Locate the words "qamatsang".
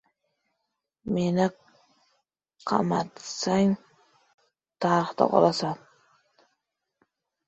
2.67-3.71